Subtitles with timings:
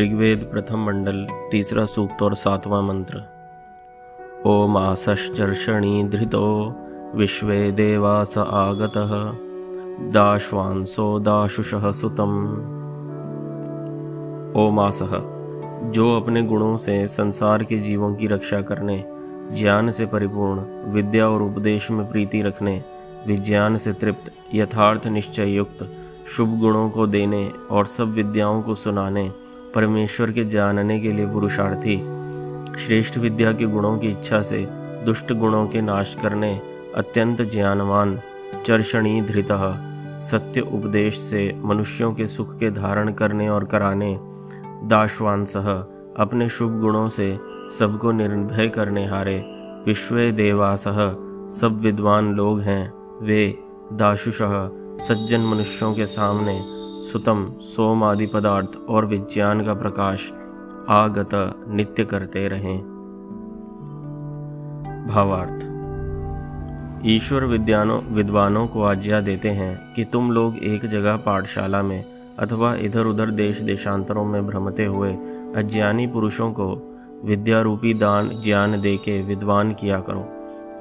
[0.00, 3.22] ऋग्वेद प्रथम मंडल, तीसरा सूक्त और सातवां मंत्र।
[4.46, 6.76] ओम आसश्चर्षणी धृतो
[7.14, 8.92] विश्व देवास आगत,
[10.12, 12.54] दाश्वांसो दाशुषः सुतम।
[14.56, 15.10] ओमासह
[15.90, 19.04] जो अपने गुणों से संसार के जीवों की रक्षा करने,
[19.52, 20.60] ज्ञान से परिपूर्ण,
[20.94, 22.84] विद्या और उपदेश में प्रीति रखने,
[23.26, 25.92] विज्ञान से तृप्त, यथार्थ निश्चय युक्त,
[26.26, 29.43] शुभ गुणों को देने और सब विद्याओं को सुनाने
[29.74, 31.96] परमेश्वर के जानने के लिए पुरुषार्थी,
[32.78, 34.66] श्रेष्ठ विद्या के गुणों की इच्छा से
[35.04, 36.60] दुष्ट गुणों के नाश करने
[36.94, 38.20] अत्यंत ज्ञानवान,
[38.66, 39.48] चर्षणी धृत,
[40.20, 44.18] सत्य उपदेश से मनुष्यों के सुख के धारण करने और कराने
[44.84, 45.70] दाशवान सह
[46.18, 47.38] अपने शुभ गुणों से
[47.70, 49.44] सबको निर्भय करने हारे,
[49.86, 51.16] विश्व देवासह
[51.50, 53.58] सब विद्वान लोग हैं, वे
[53.92, 56.73] दाशुषः सज्जन मनुष्यों के सामने
[57.12, 60.32] सुतम सोम आदि पदार्थ और विज्ञान का प्रकाश
[60.88, 61.28] आगत
[61.68, 62.78] नित्य करते रहें।
[65.08, 65.66] भावार्थ।
[67.06, 72.04] ईश्वर विद्यानों विद्वानों को आज्ञा देते हैं कि तुम लोग एक जगह पाठशाला में
[72.38, 75.12] अथवा इधर उधर देश देशांतरों में भ्रमते हुए
[75.56, 80.33] अज्ञानी पुरुषों को विद्या रूपी दान ज्ञान दे के विद्वान किया करो।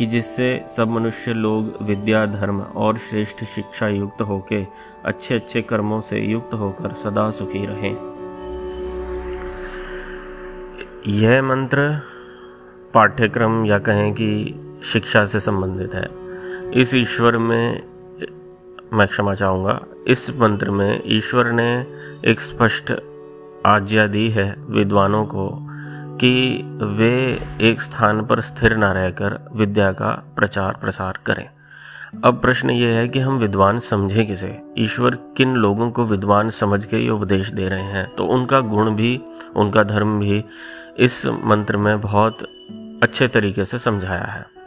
[0.00, 4.66] कि जिससे सब मनुष्य लोग, विद्या, धर्म और श्रेष्ठ शिक्षा युक्त होके
[5.04, 7.96] अच्छे अच्छे कर्मों से युक्त होकर सदा सुखी रहें।
[11.06, 12.00] यह मंत्र
[12.94, 16.08] पाठ्यक्रम या कहें कि शिक्षा से संबंधित है।
[16.72, 17.82] इस ईश्वर में,
[18.92, 21.86] मैं क्षमा चाहूँगा, इस मंत्र में ईश्वर ने
[22.24, 22.92] एक स्पष्ट
[23.66, 25.66] आज्ञा दी है विद्वानों को
[26.20, 31.48] कि वे एक स्थान पर स्थिर न रहकर विद्या का प्रचार प्रसार करें।
[32.24, 34.62] अब प्रश्न ये है कि हम विद्वान समझे किसे?
[34.78, 38.14] ईश्वर किन लोगों को विद्वान समझ के ये उपदेश दे रहे हैं?
[38.14, 39.20] तो उनका गुण भी,
[39.56, 40.44] उनका धर्म भी
[40.98, 42.38] इस मंत्र में बहुत
[43.02, 44.59] अच्छे तरीके से समझाया है।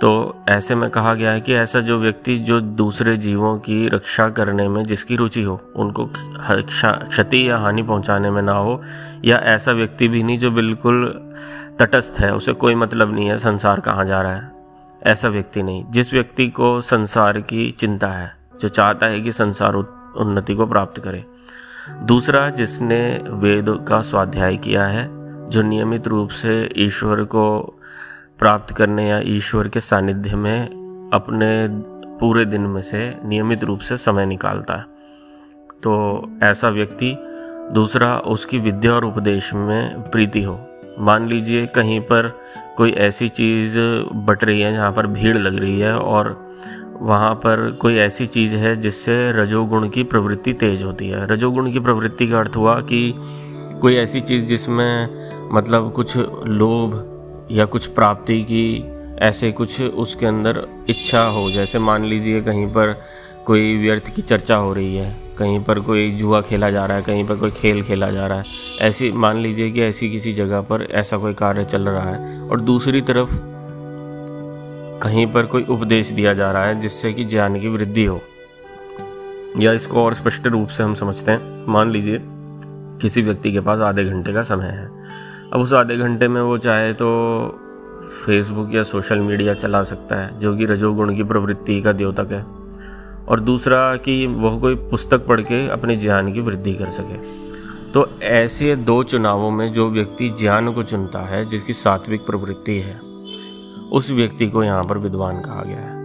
[0.00, 4.28] तो ऐसे में कहा गया है कि ऐसा जो व्यक्ति जो दूसरे जीवों की रक्षा
[4.28, 8.82] करने में जिसकी रुचि हो, उनको क्षति या हानि पहुँचाने में ना हो,
[9.24, 11.06] या ऐसा व्यक्ति भी नहीं जो बिल्कुल
[11.78, 14.52] तटस्थ है, उसे कोई मतलब नहीं है, संसार कहाँ जा रहा है।
[15.02, 18.30] ऐसा व्यक्ति नहीं। जिस व्यक्ति को संसार की चिंता है,
[18.60, 21.24] जो चाहता है कि संसार उन्नति को प्राप्त करे।
[22.02, 25.08] दूसरा, जिसने वेद का स्वाध्याय किया है,
[25.50, 27.76] जो नियमित रूप से ईश्वर को
[28.40, 31.68] प्राप्त करने या ईश्वर के सानिध्य में अपने
[32.18, 34.82] पूरे दिन में से नियमित रूप से समय निकालता है।
[35.82, 37.16] तो ऐसा व्यक्ति
[37.72, 40.60] दूसरा उसकी विद्या और उपदेश में प्रीति हो।
[40.98, 42.40] मान लीजिए कहीं पर
[42.76, 43.78] कोई ऐसी चीज़
[44.14, 46.56] बट रही है, जहाँ पर भीड़ लग रही है और
[47.00, 51.80] वहाँ पर कोई ऐसी चीज़ है जिससे रजोगुण की प्रवृत्ति तेज होती है। रजोगुण की
[51.80, 53.14] प्रवृत्ति का अर्थ हुआ कि
[53.80, 55.08] कोई ऐसी चीज़ जिसमें
[55.52, 57.09] मतलब कुछ लोभ
[57.50, 58.84] या कुछ प्राप्ति की
[59.18, 63.02] ऐसे कुछ उसके अंदर इच्छा हो। जैसे मान लीजिए कहीं पर
[63.46, 67.02] कोई व्यर्थ की चर्चा हो रही है, कहीं पर कोई जुआ खेला जा रहा है,
[67.02, 68.44] कहीं पर कोई खेल खेला जा रहा है।
[68.80, 72.60] ऐसी, मान लीजिए कि ऐसी किसी जगह पर ऐसा कोई कार्य चल रहा है और
[72.60, 73.28] दूसरी तरफ़
[75.02, 78.20] कहीं पर कोई उपदेश दिया जा रहा है जिससे कि ज्ञान की वृद्धि हो।
[79.58, 82.20] या इसको और स्पष्ट रूप से हम समझते हैं। मान लीजिए
[83.00, 84.90] किसी व्यक्ति के पास आधे घंटे का समय है।
[85.52, 87.06] अब उस आधे घंटे में वो चाहे तो
[88.26, 92.46] फेसबुक या सोशल मीडिया चला सकता है, जो कि रजोगुण की प्रवृत्ति का द्योतक है।
[93.28, 97.16] और दूसरा कि वह कोई पुस्तक पढ़ के अपने ज्ञान की वृद्धि कर सके।
[97.92, 103.00] तो ऐसे दो चुनावों में जो व्यक्ति ज्ञान को चुनता है, जिसकी सात्विक प्रवृत्ति है,
[103.92, 106.00] उस व्यक्ति को यहाँ पर विद्वान कहा गया है।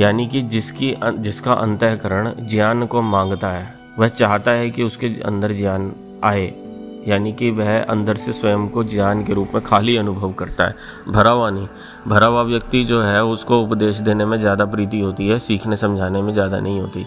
[0.00, 5.52] यानी कि जिसकी जिसका अंतःकरण ज्ञान को माँगता है, वह चाहता है कि उसके अंदर
[5.52, 5.92] ज्ञान
[6.24, 6.69] आए।
[7.08, 10.74] यानी कि वह अंदर से स्वयं को ज्ञान के रूप में खाली अनुभव करता है।
[11.08, 11.68] भरा हुआ नहीं।
[12.08, 16.22] भरा हुआ व्यक्ति जो है, उसको उपदेश देने में ज़्यादा प्रीति होती है, सीखने समझाने
[16.22, 17.06] में ज़्यादा नहीं होती।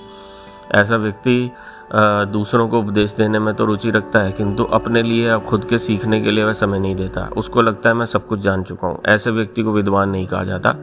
[0.72, 1.52] ऐसा व्यक्ति
[1.94, 5.78] दूसरों को उपदेश देने में तो रुचि रखता है, किंतु अपने लिए अब खुद के
[5.78, 8.88] सीखने के लिए वह समय नहीं देता। उसको लगता है, मैं सब कुछ जान चुका
[8.88, 10.76] हूँ। ऐसे व्यक्ति को विद्वान नहीं कहा जाता।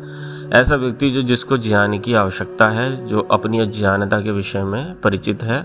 [0.52, 5.42] ऐसा व्यक्ति जो, जिसको ज्ञान की आवश्यकता है, जो अपनी अज्ञानता के विषय में परिचित
[5.42, 5.62] है,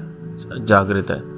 [0.65, 1.35] जागृत है।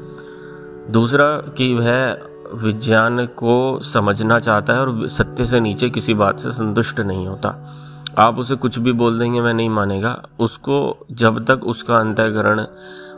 [0.91, 2.19] दूसरा कि वह
[2.53, 7.73] विज्ञान को समझना चाहता है और सत्य से नीचे किसी बात से संतुष्ट नहीं होता।
[8.17, 12.65] आप उसे कुछ भी बोल देंगे मैं नहीं मानेगा। उसको, जब तक उसका अंतःकरण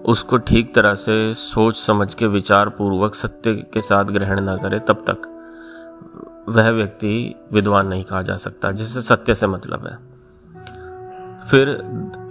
[0.05, 4.79] उसको ठीक तरह से सोच समझ के विचार पूर्वक सत्य के साथ ग्रहण ना करे,
[4.79, 5.35] तब तक
[6.49, 10.09] वह व्यक्ति विद्वान नहीं कहा जा सकता जिससे सत्य से मतलब है।
[11.47, 11.69] फिर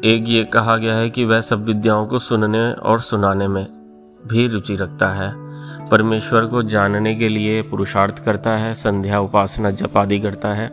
[0.04, 3.77] एक ये कहा गया है कि वह सब विद्याओं को सुनने और सुनाने में
[4.28, 5.32] भी रुचि रखता है।
[5.88, 10.68] परमेश्वर को जानने के लिए पुरुषार्थ करता है, संध्या उपासना जप आदि करता है।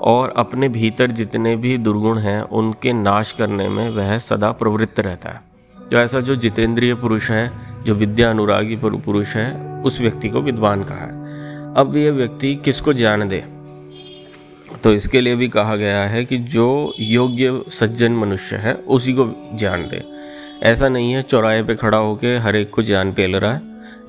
[0.00, 5.30] और अपने भीतर जितने भी दुर्गुण हैं, उनके नाश करने में वह सदा प्रवृत्त रहता
[5.30, 5.42] है।
[5.90, 7.50] जो ऐसा जो जितेंद्रिय पुरुष है,
[7.84, 11.26] जो विद्या अनुरागी पुरुष है, उस व्यक्ति को विद्वान कहा है।
[11.74, 13.44] अब यह व्यक्ति किसको ज्ञान दे?
[14.82, 19.50] तो इसके लिए भी कहा गया है कि जो योग्य सज्जन मनुष्य है, उसी को
[19.54, 20.04] ज्ञान दे।
[20.62, 23.60] ऐसा नहीं है चौराहे पे खड़ा होकर हर एक को ज्ञान पेल रहा है,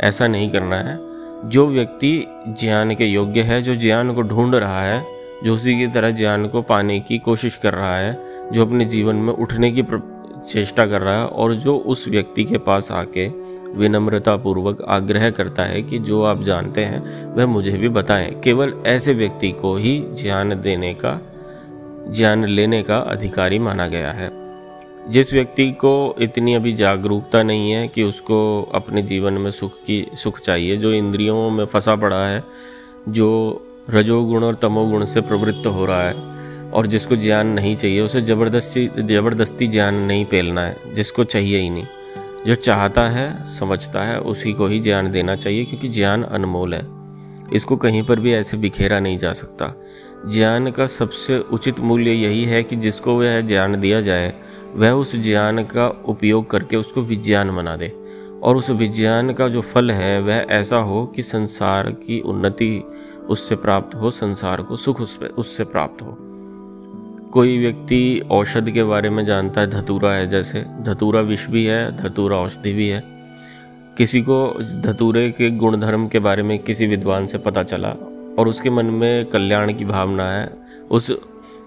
[0.01, 0.99] ऐसा नहीं करना है।
[1.49, 5.05] जो व्यक्ति ज्ञान के योग्य है, जो ज्ञान को ढूंढ रहा है,
[5.43, 8.19] जो उसी की तरह ज्ञान को पाने की कोशिश कर रहा है,
[8.51, 9.83] जो अपने जीवन में उठने की
[10.49, 13.27] चेष्टा कर रहा है, और जो उस व्यक्ति के पास आके
[13.67, 18.73] विनम्रता पूर्वक आग्रह करता है कि जो आप जानते हैं, वह मुझे भी बताएँ। केवल
[18.87, 21.21] ऐसे व्यक्ति को ही ज्ञान देने का,
[22.11, 24.46] ज्ञान लेने का अधिकारी माना गया है।
[25.09, 30.07] जिस व्यक्ति को इतनी अभी जागरूकता नहीं है कि उसको अपने जीवन में सुख की,
[30.13, 32.43] सुख चाहिए, जो इंद्रियों में फंसा पड़ा है,
[33.09, 36.13] जो रजोगुण और तमोगुण से प्रवृत्त हो रहा है,
[36.71, 41.69] और जिसको ज्ञान नहीं चाहिए, उसे ज़बरदस्ती ज़बरदस्ती ज्ञान नहीं पेलना है, जिसको चाहिए ही
[41.69, 41.85] नहीं।
[42.47, 46.97] जो चाहता है, समझता है, उसी को ही ज्ञान देना चाहिए, क्योंकि ज्ञान अनमोल है।
[47.53, 49.85] इसको कहीं पर भी ऐसे बिखेरा नहीं जा सकता।
[50.31, 54.33] ज्ञान का सबसे उचित मूल्य यही है कि जिसको वह ज्ञान दिया जाए
[54.77, 57.93] वह उस ज्ञान का उपयोग करके उसको विज्ञान बना दे।
[58.43, 62.83] और उस विज्ञान का जो फल है, वह ऐसा हो कि संसार की उन्नति
[63.29, 65.01] उससे प्राप्त हो, संसार को सुख
[65.37, 66.17] उससे प्राप्त हो।
[67.33, 71.97] कोई व्यक्ति औषधि के बारे में जानता है, धतूरा है जैसे, धतूरा विष भी है,
[71.97, 73.03] धतूरा औषधि भी है।
[73.97, 77.89] किसी को धतूरे के गुणधर्म के बारे में किसी विद्वान से पता चला
[78.39, 80.53] और उसके मन में कल्याण की भावना है,
[80.91, 81.17] उस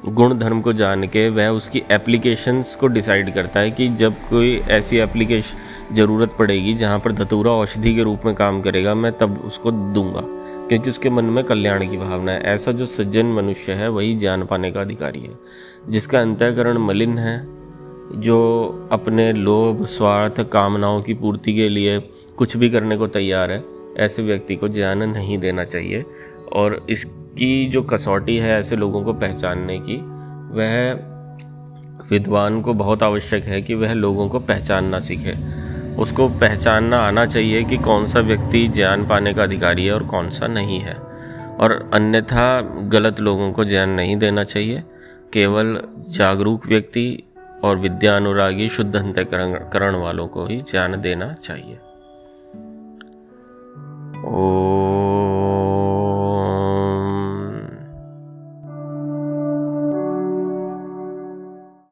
[0.09, 4.57] गुण धर्म को जान के वह उसकी एप्लीकेशंस को डिसाइड करता है कि जब कोई
[4.57, 9.43] ऐसी एप्लीकेशन ज़रूरत पड़ेगी जहाँ पर धतूरा औषधि के रूप में काम करेगा, मैं तब
[9.45, 10.21] उसको दूँगा।
[10.69, 14.45] क्योंकि उसके मन में कल्याण की भावना है। ऐसा जो सज्जन मनुष्य है, वही जान
[14.45, 15.39] पाने का अधिकारी है,
[15.89, 17.47] जिसका अंतःकरण मलिन है,
[18.15, 22.01] जो अपने लोभ, स्वार्थ, कामनाओं की पूर्ति के लिए
[22.37, 23.65] कुछ भी करने को तैयार है,
[23.97, 26.05] ऐसे व्यक्ति को ज्ञान नहीं देना चाहिए।
[26.53, 26.87] और
[27.31, 29.97] इसकी जो कसौटी है ऐसे लोगों को पहचानने की,
[30.55, 30.95] वह
[32.11, 35.35] विद्वान को बहुत आवश्यक है कि वह लोगों को पहचानना सीखे।
[35.97, 40.31] उसको पहचानना आना चाहिए कि कौन सा व्यक्ति ज्ञान पाने का अधिकारी है और कौन
[40.31, 40.95] सा नहीं है।
[41.61, 44.83] और अन्यथा गलत लोगों को ज्ञान नहीं देना चाहिए।
[45.33, 47.23] केवल जागरूक व्यक्ति
[47.65, 51.79] और विद्या अनुरागी शुद्ध अंत्यकरण वालों को ही ज्ञान देना चाहिए।
[54.27, 54.90] ओ